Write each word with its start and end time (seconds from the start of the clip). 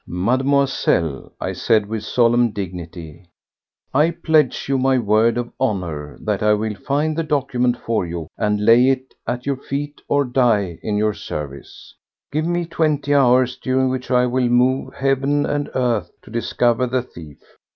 "Mademoiselle," 0.07 1.31
I 1.39 1.53
said 1.53 1.85
with 1.85 2.03
solemn 2.03 2.49
dignity, 2.49 3.27
"I 3.93 4.09
pledge 4.09 4.67
you 4.67 4.79
my 4.79 4.97
word 4.97 5.37
of 5.37 5.51
honour 5.61 6.17
that 6.23 6.41
I 6.41 6.53
will 6.55 6.73
find 6.73 7.15
the 7.15 7.21
document 7.21 7.77
for 7.77 8.03
you 8.07 8.27
and 8.35 8.65
lay 8.65 8.89
it 8.89 9.13
at 9.27 9.45
your 9.45 9.57
feet 9.57 10.01
or 10.07 10.25
die 10.25 10.79
in 10.81 10.97
your 10.97 11.13
service. 11.13 11.93
Give 12.31 12.47
me 12.47 12.65
twenty 12.65 13.13
hours, 13.13 13.57
during 13.57 13.89
which 13.89 14.09
I 14.09 14.25
will 14.25 14.49
move 14.49 14.95
heaven 14.95 15.45
and 15.45 15.69
earth 15.75 16.09
to 16.23 16.31
discover 16.31 16.87
the 16.87 17.03
thief. 17.03 17.37